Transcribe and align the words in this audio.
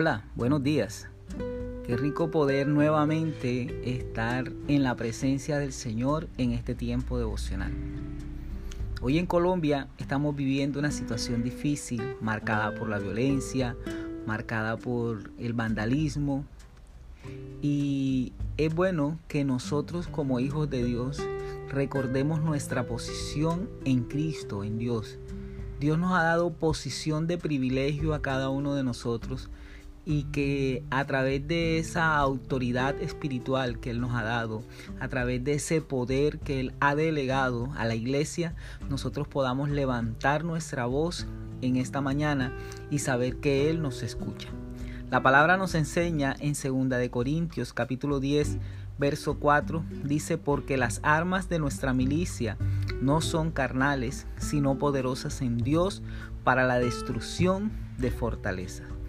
Hola, 0.00 0.24
buenos 0.34 0.62
días. 0.62 1.08
Qué 1.86 1.94
rico 1.94 2.30
poder 2.30 2.66
nuevamente 2.66 3.98
estar 3.98 4.50
en 4.66 4.82
la 4.82 4.96
presencia 4.96 5.58
del 5.58 5.74
Señor 5.74 6.26
en 6.38 6.52
este 6.52 6.74
tiempo 6.74 7.18
devocional. 7.18 7.70
Hoy 9.02 9.18
en 9.18 9.26
Colombia 9.26 9.88
estamos 9.98 10.34
viviendo 10.34 10.78
una 10.78 10.90
situación 10.90 11.42
difícil, 11.42 12.16
marcada 12.22 12.74
por 12.74 12.88
la 12.88 12.98
violencia, 12.98 13.76
marcada 14.26 14.78
por 14.78 15.32
el 15.38 15.52
vandalismo. 15.52 16.46
Y 17.60 18.32
es 18.56 18.74
bueno 18.74 19.18
que 19.28 19.44
nosotros 19.44 20.08
como 20.08 20.40
hijos 20.40 20.70
de 20.70 20.82
Dios 20.82 21.22
recordemos 21.68 22.40
nuestra 22.40 22.86
posición 22.86 23.68
en 23.84 24.04
Cristo, 24.04 24.64
en 24.64 24.78
Dios. 24.78 25.18
Dios 25.78 25.98
nos 25.98 26.12
ha 26.12 26.22
dado 26.22 26.54
posición 26.54 27.26
de 27.26 27.36
privilegio 27.36 28.14
a 28.14 28.22
cada 28.22 28.48
uno 28.48 28.74
de 28.74 28.82
nosotros 28.82 29.50
y 30.04 30.24
que 30.24 30.82
a 30.90 31.04
través 31.04 31.46
de 31.46 31.78
esa 31.78 32.16
autoridad 32.16 33.00
espiritual 33.00 33.80
que 33.80 33.90
Él 33.90 34.00
nos 34.00 34.14
ha 34.14 34.22
dado, 34.22 34.62
a 35.00 35.08
través 35.08 35.44
de 35.44 35.54
ese 35.54 35.80
poder 35.80 36.38
que 36.38 36.60
Él 36.60 36.72
ha 36.80 36.94
delegado 36.94 37.72
a 37.76 37.84
la 37.84 37.94
iglesia, 37.94 38.54
nosotros 38.88 39.28
podamos 39.28 39.68
levantar 39.68 40.44
nuestra 40.44 40.86
voz 40.86 41.26
en 41.62 41.76
esta 41.76 42.00
mañana 42.00 42.52
y 42.90 43.00
saber 43.00 43.36
que 43.36 43.70
Él 43.70 43.82
nos 43.82 44.02
escucha. 44.02 44.48
La 45.10 45.22
palabra 45.22 45.56
nos 45.56 45.74
enseña 45.74 46.36
en 46.38 46.54
2 46.54 46.88
de 46.98 47.10
Corintios 47.10 47.72
capítulo 47.72 48.20
10 48.20 48.58
verso 49.00 49.38
4 49.40 49.82
dice 50.04 50.38
porque 50.38 50.76
las 50.76 51.00
armas 51.02 51.48
de 51.48 51.58
nuestra 51.58 51.94
milicia 51.94 52.56
no 53.00 53.20
son 53.22 53.50
carnales, 53.50 54.26
sino 54.36 54.78
poderosas 54.78 55.40
en 55.40 55.56
Dios 55.56 56.02
para 56.44 56.64
la 56.66 56.78
destrucción 56.78 57.72
de 57.98 58.10
fortalezas. 58.10 58.99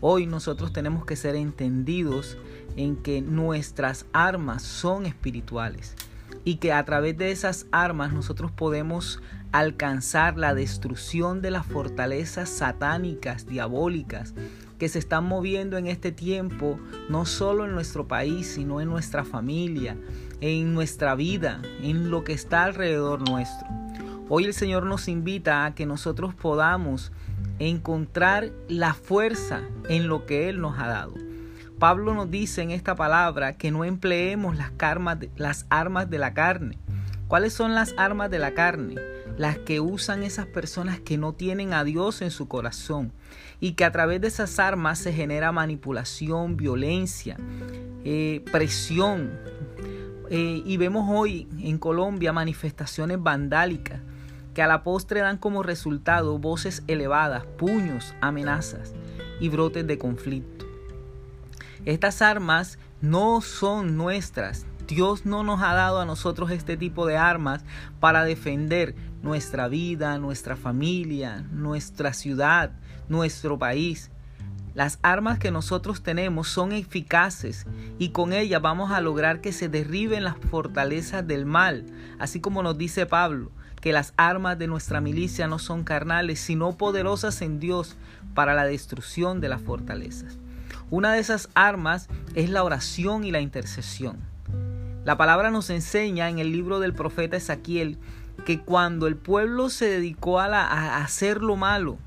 Hoy 0.00 0.26
nosotros 0.26 0.72
tenemos 0.72 1.04
que 1.04 1.16
ser 1.16 1.34
entendidos 1.34 2.38
en 2.76 2.96
que 2.96 3.20
nuestras 3.20 4.06
armas 4.12 4.62
son 4.62 5.06
espirituales 5.06 5.96
y 6.44 6.56
que 6.56 6.72
a 6.72 6.84
través 6.84 7.18
de 7.18 7.32
esas 7.32 7.66
armas 7.72 8.12
nosotros 8.12 8.52
podemos 8.52 9.20
alcanzar 9.50 10.36
la 10.36 10.54
destrucción 10.54 11.42
de 11.42 11.50
las 11.50 11.66
fortalezas 11.66 12.48
satánicas, 12.48 13.46
diabólicas, 13.46 14.34
que 14.78 14.88
se 14.88 15.00
están 15.00 15.24
moviendo 15.24 15.76
en 15.76 15.88
este 15.88 16.12
tiempo, 16.12 16.78
no 17.08 17.26
solo 17.26 17.64
en 17.64 17.72
nuestro 17.72 18.06
país, 18.06 18.46
sino 18.46 18.80
en 18.80 18.88
nuestra 18.88 19.24
familia, 19.24 19.96
en 20.40 20.74
nuestra 20.74 21.16
vida, 21.16 21.60
en 21.82 22.10
lo 22.10 22.22
que 22.22 22.34
está 22.34 22.64
alrededor 22.64 23.28
nuestro. 23.28 23.66
Hoy 24.30 24.44
el 24.44 24.52
Señor 24.52 24.84
nos 24.84 25.08
invita 25.08 25.64
a 25.64 25.74
que 25.74 25.86
nosotros 25.86 26.34
podamos 26.34 27.12
encontrar 27.58 28.50
la 28.68 28.92
fuerza 28.92 29.62
en 29.88 30.06
lo 30.06 30.26
que 30.26 30.50
Él 30.50 30.60
nos 30.60 30.78
ha 30.78 30.86
dado. 30.86 31.14
Pablo 31.78 32.12
nos 32.12 32.30
dice 32.30 32.60
en 32.60 32.70
esta 32.70 32.94
palabra 32.94 33.56
que 33.56 33.70
no 33.70 33.86
empleemos 33.86 34.54
las, 34.58 35.64
armas 35.70 36.10
de 36.10 36.18
la 36.18 36.34
carne. 36.34 36.76
¿Cuáles 37.26 37.54
son 37.54 37.74
las 37.74 37.94
armas 37.96 38.30
de 38.30 38.38
la 38.38 38.52
carne? 38.52 38.96
Las 39.38 39.56
que 39.56 39.80
usan 39.80 40.22
esas 40.22 40.44
personas 40.44 41.00
que 41.00 41.16
no 41.16 41.32
tienen 41.32 41.72
a 41.72 41.82
Dios 41.82 42.20
en 42.20 42.30
su 42.30 42.48
corazón 42.48 43.12
y 43.60 43.72
que 43.72 43.86
a 43.86 43.92
través 43.92 44.20
de 44.20 44.28
esas 44.28 44.58
armas 44.58 44.98
se 44.98 45.14
genera 45.14 45.52
manipulación, 45.52 46.58
violencia, 46.58 47.38
eh, 48.04 48.44
presión. 48.52 49.30
Eh, 50.28 50.62
y 50.66 50.76
vemos 50.76 51.06
hoy 51.08 51.48
en 51.60 51.78
Colombia 51.78 52.34
manifestaciones 52.34 53.22
vandálicas 53.22 54.02
que 54.58 54.62
a 54.62 54.66
la 54.66 54.82
postre 54.82 55.20
dan 55.20 55.38
como 55.38 55.62
resultado 55.62 56.36
voces 56.36 56.82
elevadas, 56.88 57.44
puños, 57.58 58.16
amenazas 58.20 58.92
y 59.38 59.50
brotes 59.50 59.86
de 59.86 59.98
conflicto. 59.98 60.66
Estas 61.84 62.22
armas 62.22 62.76
no 63.00 63.40
son 63.40 63.96
nuestras. 63.96 64.66
Dios 64.88 65.24
no 65.24 65.44
nos 65.44 65.62
ha 65.62 65.74
dado 65.74 66.00
a 66.00 66.06
nosotros 66.06 66.50
este 66.50 66.76
tipo 66.76 67.06
de 67.06 67.16
armas 67.16 67.62
para 68.00 68.24
defender 68.24 68.96
nuestra 69.22 69.68
vida, 69.68 70.18
nuestra 70.18 70.56
familia, 70.56 71.46
nuestra 71.52 72.12
ciudad, 72.12 72.72
nuestro 73.08 73.60
país. 73.60 74.10
Las 74.74 74.98
armas 75.02 75.38
que 75.38 75.52
nosotros 75.52 76.02
tenemos 76.02 76.48
son 76.48 76.72
eficaces 76.72 77.64
y 78.00 78.08
con 78.08 78.32
ellas 78.32 78.60
vamos 78.60 78.90
a 78.90 79.00
lograr 79.00 79.40
que 79.40 79.52
se 79.52 79.68
derriben 79.68 80.24
las 80.24 80.36
fortalezas 80.36 81.24
del 81.24 81.46
mal, 81.46 81.86
así 82.18 82.40
como 82.40 82.64
nos 82.64 82.76
dice 82.76 83.06
Pablo 83.06 83.52
que 83.80 83.92
las 83.92 84.12
armas 84.16 84.58
de 84.58 84.66
nuestra 84.66 85.00
milicia 85.00 85.46
no 85.46 85.58
son 85.58 85.84
carnales, 85.84 86.40
sino 86.40 86.76
poderosas 86.76 87.42
en 87.42 87.60
Dios 87.60 87.96
para 88.34 88.54
la 88.54 88.64
destrucción 88.64 89.40
de 89.40 89.48
las 89.48 89.62
fortalezas. 89.62 90.38
Una 90.90 91.12
de 91.12 91.20
esas 91.20 91.48
armas 91.54 92.08
es 92.34 92.50
la 92.50 92.64
oración 92.64 93.24
y 93.24 93.30
la 93.30 93.40
intercesión. 93.40 94.18
La 95.04 95.16
palabra 95.16 95.50
nos 95.50 95.70
enseña 95.70 96.28
en 96.28 96.38
el 96.38 96.52
libro 96.52 96.80
del 96.80 96.94
profeta 96.94 97.36
Ezequiel 97.36 97.98
que 98.44 98.60
cuando 98.60 99.06
el 99.06 99.16
pueblo 99.16 99.68
se 99.68 99.86
dedicó 99.86 100.40
a, 100.40 100.46
a 100.46 101.02
hacer 101.02 101.42
lo 101.42 101.56
malo, 101.56 101.98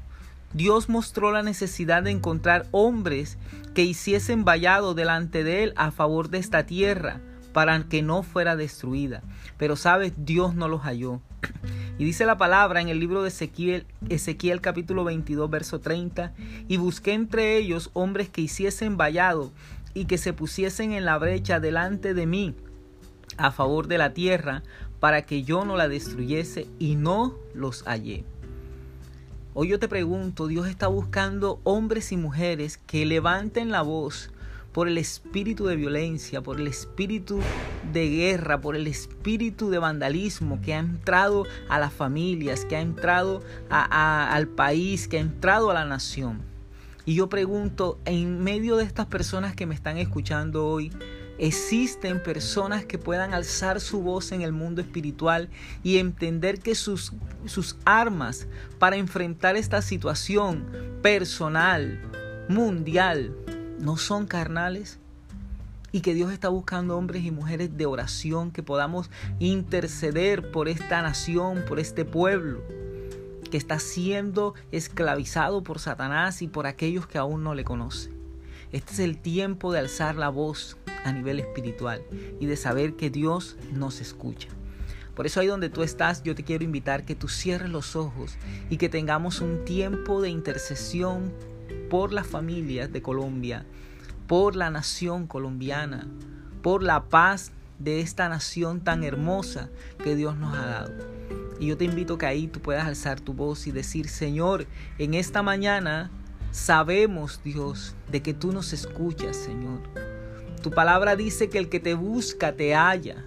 Dios 0.53 0.89
mostró 0.89 1.31
la 1.31 1.43
necesidad 1.43 2.03
de 2.03 2.11
encontrar 2.11 2.65
hombres 2.71 3.37
que 3.73 3.83
hiciesen 3.83 4.43
vallado 4.43 4.93
delante 4.93 5.43
de 5.43 5.63
él 5.63 5.73
a 5.77 5.91
favor 5.91 6.29
de 6.29 6.39
esta 6.39 6.65
tierra 6.65 7.21
para 7.53 7.83
que 7.83 8.01
no 8.01 8.23
fuera 8.23 8.55
destruida. 8.55 9.21
Pero 9.57 9.75
sabes, 9.75 10.13
Dios 10.17 10.55
no 10.55 10.67
los 10.67 10.81
halló. 10.81 11.21
Y 11.97 12.05
dice 12.05 12.25
la 12.25 12.37
palabra 12.37 12.81
en 12.81 12.89
el 12.89 12.99
libro 12.99 13.21
de 13.21 13.29
Ezequiel, 13.29 13.85
Ezequiel 14.09 14.61
capítulo 14.61 15.03
22, 15.03 15.49
verso 15.49 15.79
30, 15.79 16.33
y 16.67 16.77
busqué 16.77 17.13
entre 17.13 17.57
ellos 17.57 17.91
hombres 17.93 18.29
que 18.29 18.41
hiciesen 18.41 18.97
vallado 18.97 19.51
y 19.93 20.05
que 20.05 20.17
se 20.17 20.33
pusiesen 20.33 20.93
en 20.93 21.05
la 21.05 21.17
brecha 21.17 21.59
delante 21.59 22.13
de 22.13 22.25
mí 22.25 22.55
a 23.37 23.51
favor 23.51 23.87
de 23.87 23.97
la 23.97 24.13
tierra 24.13 24.63
para 24.99 25.25
que 25.25 25.43
yo 25.43 25.65
no 25.65 25.77
la 25.77 25.87
destruyese 25.87 26.67
y 26.79 26.95
no 26.95 27.35
los 27.53 27.83
hallé. 27.83 28.23
Hoy 29.53 29.67
yo 29.69 29.79
te 29.79 29.87
pregunto, 29.87 30.47
Dios 30.47 30.67
está 30.67 30.87
buscando 30.87 31.59
hombres 31.63 32.11
y 32.11 32.17
mujeres 32.17 32.77
que 32.77 33.05
levanten 33.05 33.69
la 33.69 33.81
voz 33.81 34.31
por 34.73 34.87
el 34.87 34.97
espíritu 34.97 35.65
de 35.65 35.75
violencia, 35.75 36.41
por 36.41 36.59
el 36.59 36.67
espíritu 36.67 37.39
de 37.91 38.09
guerra, 38.09 38.61
por 38.61 38.75
el 38.75 38.87
espíritu 38.87 39.69
de 39.69 39.79
vandalismo 39.79 40.61
que 40.61 40.73
ha 40.73 40.79
entrado 40.79 41.45
a 41.69 41.79
las 41.79 41.93
familias, 41.93 42.65
que 42.65 42.75
ha 42.77 42.81
entrado 42.81 43.41
al 43.69 44.47
país, 44.47 45.07
que 45.07 45.17
ha 45.17 45.21
entrado 45.21 45.71
a 45.71 45.73
la 45.73 45.85
nación. 45.85 46.41
Y 47.05 47.15
yo 47.15 47.29
pregunto, 47.29 47.99
en 48.05 48.43
medio 48.43 48.77
de 48.77 48.83
estas 48.83 49.07
personas 49.07 49.55
que 49.55 49.65
me 49.65 49.75
están 49.75 49.97
escuchando 49.97 50.67
hoy, 50.67 50.91
existen 51.37 52.21
personas 52.21 52.85
que 52.85 52.99
puedan 52.99 53.33
alzar 53.33 53.81
su 53.81 54.01
voz 54.01 54.31
en 54.31 54.43
el 54.43 54.51
mundo 54.51 54.79
espiritual 54.79 55.49
y 55.81 55.97
entender 55.97 56.59
que 56.59 56.75
sus, 56.75 57.13
sus 57.45 57.77
armas 57.83 58.47
para 58.77 58.97
enfrentar 58.97 59.55
esta 59.55 59.81
situación 59.81 60.67
personal, 61.01 61.99
mundial, 62.47 63.35
no 63.81 63.97
son 63.97 64.27
carnales 64.27 64.99
y 65.91 66.01
que 66.01 66.13
Dios 66.13 66.31
está 66.31 66.47
buscando 66.49 66.97
hombres 66.97 67.23
y 67.23 67.31
mujeres 67.31 67.75
de 67.75 67.85
oración 67.85 68.51
que 68.51 68.63
podamos 68.63 69.09
interceder 69.39 70.51
por 70.51 70.69
esta 70.69 71.01
nación, 71.01 71.65
por 71.67 71.79
este 71.79 72.05
pueblo 72.05 72.61
que 73.49 73.57
está 73.57 73.79
siendo 73.79 74.53
esclavizado 74.71 75.63
por 75.63 75.79
Satanás 75.79 76.41
y 76.41 76.47
por 76.47 76.67
aquellos 76.67 77.05
que 77.05 77.17
aún 77.17 77.43
no 77.43 77.53
le 77.53 77.65
conocen. 77.65 78.13
Este 78.71 78.93
es 78.93 78.99
el 78.99 79.17
tiempo 79.17 79.73
de 79.73 79.79
alzar 79.79 80.15
la 80.15 80.29
voz 80.29 80.77
a 81.03 81.11
nivel 81.11 81.39
espiritual 81.39 82.01
y 82.39 82.45
de 82.45 82.55
saber 82.55 82.95
que 82.95 83.09
Dios 83.09 83.57
nos 83.73 83.99
escucha. 83.99 84.47
Por 85.15 85.25
eso 85.25 85.41
ahí 85.41 85.47
donde 85.47 85.69
tú 85.69 85.83
estás, 85.83 86.23
yo 86.23 86.35
te 86.35 86.45
quiero 86.45 86.63
invitar 86.63 87.03
que 87.03 87.15
tú 87.15 87.27
cierres 87.27 87.69
los 87.69 87.97
ojos 87.97 88.37
y 88.69 88.77
que 88.77 88.87
tengamos 88.87 89.41
un 89.41 89.65
tiempo 89.65 90.21
de 90.21 90.29
intercesión 90.29 91.33
por 91.91 92.13
las 92.13 92.25
familias 92.25 92.93
de 92.93 93.01
Colombia, 93.01 93.65
por 94.25 94.55
la 94.55 94.69
nación 94.69 95.27
colombiana, 95.27 96.07
por 96.63 96.83
la 96.83 97.09
paz 97.09 97.51
de 97.79 97.99
esta 97.99 98.29
nación 98.29 98.79
tan 98.79 99.03
hermosa 99.03 99.69
que 100.01 100.15
Dios 100.15 100.37
nos 100.37 100.57
ha 100.57 100.65
dado. 100.67 100.93
Y 101.59 101.67
yo 101.67 101.75
te 101.75 101.83
invito 101.83 102.17
que 102.17 102.27
ahí 102.27 102.47
tú 102.47 102.61
puedas 102.61 102.87
alzar 102.87 103.19
tu 103.19 103.33
voz 103.33 103.67
y 103.67 103.73
decir, 103.73 104.07
Señor, 104.07 104.67
en 104.99 105.15
esta 105.15 105.43
mañana 105.43 106.09
sabemos, 106.51 107.41
Dios, 107.43 107.93
de 108.09 108.21
que 108.21 108.33
tú 108.33 108.53
nos 108.53 108.71
escuchas, 108.71 109.35
Señor. 109.35 109.81
Tu 110.63 110.71
palabra 110.71 111.17
dice 111.17 111.49
que 111.49 111.57
el 111.57 111.67
que 111.67 111.81
te 111.81 111.93
busca 111.93 112.55
te 112.55 112.73
halla. 112.73 113.25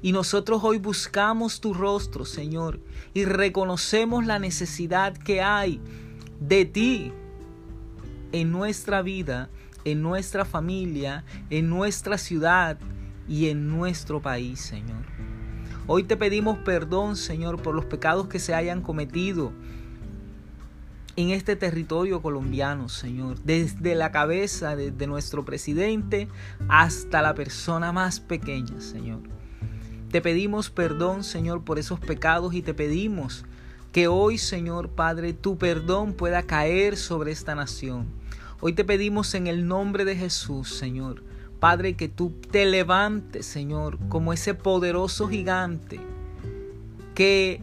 Y 0.00 0.12
nosotros 0.12 0.62
hoy 0.62 0.78
buscamos 0.78 1.60
tu 1.60 1.74
rostro, 1.74 2.24
Señor, 2.24 2.78
y 3.14 3.24
reconocemos 3.24 4.26
la 4.26 4.38
necesidad 4.38 5.16
que 5.16 5.42
hay 5.42 5.80
de 6.38 6.66
ti 6.66 7.12
en 8.32 8.52
nuestra 8.52 9.02
vida, 9.02 9.48
en 9.84 10.02
nuestra 10.02 10.44
familia, 10.44 11.24
en 11.50 11.68
nuestra 11.68 12.18
ciudad 12.18 12.78
y 13.28 13.48
en 13.48 13.68
nuestro 13.68 14.20
país, 14.20 14.60
Señor. 14.60 15.04
Hoy 15.86 16.04
te 16.04 16.16
pedimos 16.16 16.58
perdón, 16.58 17.16
Señor, 17.16 17.60
por 17.62 17.74
los 17.74 17.84
pecados 17.84 18.28
que 18.28 18.38
se 18.38 18.54
hayan 18.54 18.82
cometido 18.82 19.52
en 21.16 21.30
este 21.30 21.56
territorio 21.56 22.22
colombiano, 22.22 22.88
Señor, 22.88 23.38
desde 23.42 23.94
la 23.94 24.10
cabeza 24.10 24.76
de, 24.76 25.06
nuestro 25.06 25.44
presidente 25.44 26.28
hasta 26.68 27.22
la 27.22 27.34
persona 27.34 27.92
más 27.92 28.20
pequeña, 28.20 28.80
Señor. 28.80 29.20
Te 30.10 30.20
pedimos 30.20 30.70
perdón, 30.70 31.24
Señor, 31.24 31.62
por 31.64 31.78
esos 31.78 32.00
pecados 32.00 32.54
y 32.54 32.62
te 32.62 32.74
pedimos 32.74 33.44
que 33.92 34.08
hoy, 34.08 34.38
Señor 34.38 34.90
Padre, 34.90 35.32
tu 35.32 35.58
perdón 35.58 36.12
pueda 36.12 36.42
caer 36.42 36.96
sobre 36.96 37.32
esta 37.32 37.54
nación. 37.54 38.06
Hoy 38.60 38.72
te 38.72 38.84
pedimos 38.84 39.34
en 39.34 39.46
el 39.46 39.66
nombre 39.66 40.04
de 40.04 40.16
Jesús, 40.16 40.74
Señor, 40.74 41.22
Padre, 41.58 41.94
que 41.94 42.08
tú 42.08 42.32
te 42.50 42.66
levantes, 42.66 43.46
Señor, 43.46 43.98
como 44.08 44.32
ese 44.32 44.54
poderoso 44.54 45.28
gigante 45.28 46.00
que 47.14 47.62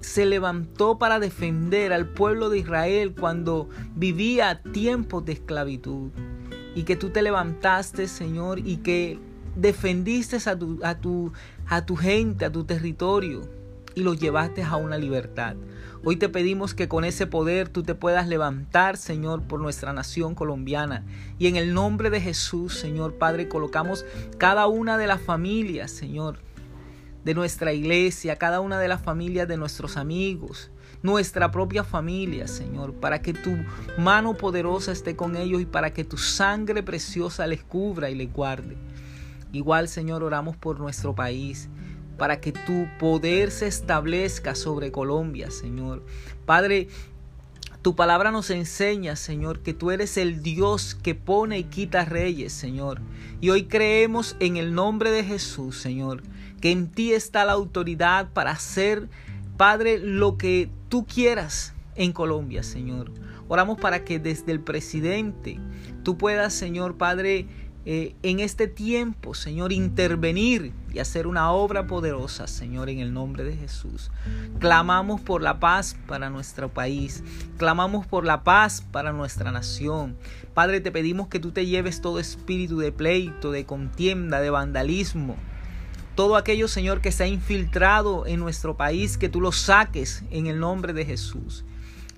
se 0.00 0.24
levantó 0.24 0.98
para 0.98 1.18
defender 1.18 1.92
al 1.92 2.08
pueblo 2.08 2.48
de 2.48 2.58
Israel 2.58 3.14
cuando 3.18 3.68
vivía 3.96 4.62
tiempos 4.72 5.24
de 5.24 5.32
esclavitud. 5.32 6.10
Y 6.74 6.84
que 6.84 6.94
tú 6.94 7.10
te 7.10 7.22
levantaste, 7.22 8.06
Señor, 8.06 8.60
y 8.60 8.78
que 8.78 9.18
defendiste 9.56 10.36
a 10.48 10.58
tu, 10.58 10.78
a 10.82 10.94
tu, 10.94 11.32
a 11.66 11.84
tu 11.84 11.96
gente, 11.96 12.44
a 12.44 12.52
tu 12.52 12.64
territorio, 12.64 13.42
y 13.96 14.02
los 14.02 14.20
llevaste 14.20 14.62
a 14.62 14.76
una 14.76 14.98
libertad. 14.98 15.56
Hoy 16.04 16.16
te 16.16 16.28
pedimos 16.28 16.74
que 16.74 16.86
con 16.86 17.04
ese 17.04 17.26
poder 17.26 17.70
tú 17.70 17.82
te 17.82 17.94
puedas 17.94 18.28
levantar, 18.28 18.98
Señor, 18.98 19.42
por 19.42 19.58
nuestra 19.58 19.94
nación 19.94 20.34
colombiana. 20.34 21.04
Y 21.38 21.48
en 21.48 21.56
el 21.56 21.72
nombre 21.72 22.10
de 22.10 22.20
Jesús, 22.20 22.74
Señor 22.78 23.14
Padre, 23.14 23.48
colocamos 23.48 24.04
cada 24.36 24.66
una 24.66 24.98
de 24.98 25.06
las 25.06 25.22
familias, 25.22 25.90
Señor, 25.90 26.38
de 27.24 27.34
nuestra 27.34 27.72
iglesia, 27.72 28.36
cada 28.36 28.60
una 28.60 28.78
de 28.78 28.86
las 28.86 29.00
familias 29.02 29.48
de 29.48 29.56
nuestros 29.56 29.96
amigos, 29.96 30.70
nuestra 31.02 31.50
propia 31.50 31.82
familia, 31.82 32.48
Señor, 32.48 32.92
para 32.92 33.22
que 33.22 33.32
tu 33.32 33.56
mano 33.96 34.36
poderosa 34.36 34.92
esté 34.92 35.16
con 35.16 35.36
ellos 35.36 35.62
y 35.62 35.66
para 35.66 35.94
que 35.94 36.04
tu 36.04 36.18
sangre 36.18 36.82
preciosa 36.82 37.46
les 37.46 37.64
cubra 37.64 38.10
y 38.10 38.14
les 38.14 38.30
guarde. 38.30 38.76
Igual, 39.52 39.88
Señor, 39.88 40.22
oramos 40.22 40.54
por 40.54 40.78
nuestro 40.78 41.14
país, 41.14 41.70
para 42.16 42.40
que 42.40 42.52
tu 42.52 42.88
poder 42.98 43.50
se 43.50 43.66
establezca 43.66 44.54
sobre 44.54 44.92
Colombia, 44.92 45.50
Señor. 45.50 46.04
Padre, 46.44 46.88
tu 47.82 47.94
palabra 47.94 48.32
nos 48.32 48.50
enseña, 48.50 49.14
Señor, 49.14 49.60
que 49.60 49.74
tú 49.74 49.90
eres 49.90 50.16
el 50.16 50.42
Dios 50.42 50.94
que 50.94 51.14
pone 51.14 51.58
y 51.58 51.64
quita 51.64 52.04
reyes, 52.04 52.52
Señor. 52.52 53.00
Y 53.40 53.50
hoy 53.50 53.64
creemos 53.64 54.36
en 54.40 54.56
el 54.56 54.74
nombre 54.74 55.10
de 55.10 55.22
Jesús, 55.22 55.78
Señor, 55.78 56.22
que 56.60 56.72
en 56.72 56.90
ti 56.90 57.12
está 57.12 57.44
la 57.44 57.52
autoridad 57.52 58.32
para 58.32 58.50
hacer, 58.50 59.08
Padre, 59.56 59.98
lo 59.98 60.36
que 60.36 60.68
tú 60.88 61.06
quieras 61.06 61.74
en 61.94 62.12
Colombia, 62.12 62.62
Señor. 62.62 63.12
Oramos 63.48 63.78
para 63.78 64.04
que 64.04 64.18
desde 64.18 64.50
el 64.50 64.60
presidente 64.60 65.60
tú 66.02 66.18
puedas, 66.18 66.52
Señor 66.54 66.96
Padre, 66.96 67.46
eh, 67.88 68.16
en 68.24 68.40
este 68.40 68.66
tiempo, 68.66 69.32
Señor, 69.32 69.72
intervenir 69.72 70.72
y 70.92 70.98
hacer 70.98 71.28
una 71.28 71.52
obra 71.52 71.86
poderosa, 71.86 72.48
Señor, 72.48 72.90
en 72.90 72.98
el 72.98 73.14
nombre 73.14 73.44
de 73.44 73.56
Jesús. 73.56 74.10
Clamamos 74.58 75.20
por 75.20 75.40
la 75.40 75.60
paz 75.60 75.96
para 76.08 76.28
nuestro 76.28 76.68
país, 76.68 77.22
clamamos 77.58 78.04
por 78.04 78.24
la 78.24 78.42
paz 78.42 78.84
para 78.90 79.12
nuestra 79.12 79.52
nación. 79.52 80.16
Padre, 80.52 80.80
te 80.80 80.90
pedimos 80.90 81.28
que 81.28 81.38
tú 81.38 81.52
te 81.52 81.64
lleves 81.64 82.00
todo 82.00 82.18
espíritu 82.18 82.78
de 82.78 82.90
pleito, 82.90 83.52
de 83.52 83.66
contienda, 83.66 84.40
de 84.40 84.50
vandalismo, 84.50 85.36
todo 86.16 86.34
aquello, 86.34 86.66
Señor, 86.66 87.00
que 87.00 87.12
se 87.12 87.22
ha 87.22 87.28
infiltrado 87.28 88.26
en 88.26 88.40
nuestro 88.40 88.76
país, 88.76 89.16
que 89.16 89.28
tú 89.28 89.40
lo 89.40 89.52
saques 89.52 90.24
en 90.32 90.48
el 90.48 90.58
nombre 90.58 90.92
de 90.92 91.04
Jesús 91.04 91.64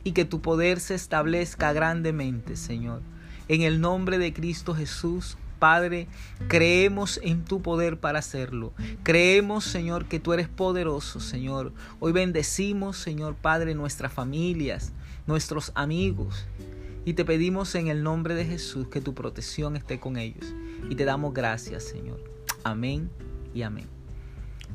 y 0.02 0.12
que 0.12 0.24
tu 0.24 0.40
poder 0.40 0.80
se 0.80 0.94
establezca 0.94 1.74
grandemente, 1.74 2.56
Señor. 2.56 3.02
En 3.48 3.60
el 3.60 3.82
nombre 3.82 4.16
de 4.16 4.32
Cristo 4.32 4.74
Jesús, 4.74 5.36
Padre, 5.58 6.08
creemos 6.48 7.20
en 7.22 7.44
tu 7.44 7.60
poder 7.62 7.98
para 7.98 8.20
hacerlo. 8.20 8.72
Creemos, 9.02 9.64
Señor, 9.64 10.06
que 10.06 10.20
tú 10.20 10.32
eres 10.32 10.48
poderoso, 10.48 11.20
Señor. 11.20 11.72
Hoy 12.00 12.12
bendecimos, 12.12 12.96
Señor 12.96 13.34
Padre, 13.34 13.74
nuestras 13.74 14.12
familias, 14.12 14.92
nuestros 15.26 15.72
amigos. 15.74 16.46
Y 17.04 17.14
te 17.14 17.24
pedimos 17.24 17.74
en 17.74 17.88
el 17.88 18.02
nombre 18.02 18.34
de 18.34 18.44
Jesús 18.44 18.88
que 18.88 19.00
tu 19.00 19.14
protección 19.14 19.76
esté 19.76 19.98
con 19.98 20.16
ellos. 20.16 20.54
Y 20.90 20.94
te 20.94 21.04
damos 21.04 21.34
gracias, 21.34 21.84
Señor. 21.84 22.22
Amén 22.64 23.10
y 23.54 23.62
amén. 23.62 23.98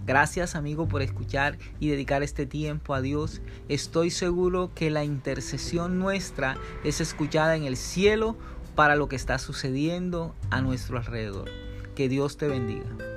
Gracias 0.06 0.56
amigo 0.56 0.88
por 0.88 1.02
escuchar 1.02 1.58
y 1.80 1.88
dedicar 1.88 2.24
este 2.24 2.46
tiempo 2.46 2.94
a 2.94 3.02
Dios. 3.02 3.42
Estoy 3.70 4.12
seguro 4.12 4.72
que 4.76 4.90
la 4.90 5.06
intercesión 5.06 5.98
nuestra 5.98 6.58
es 6.84 7.00
escuchada 7.00 7.56
en 7.56 7.64
el 7.64 7.78
cielo 7.78 8.36
para 8.76 8.96
lo 8.96 9.08
que 9.08 9.16
está 9.16 9.38
sucediendo 9.40 10.36
a 10.50 10.62
nuestro 10.62 10.98
alrededor. 10.98 11.50
Que 11.96 12.10
Dios 12.10 12.38
te 12.38 12.48
bendiga. 12.48 13.13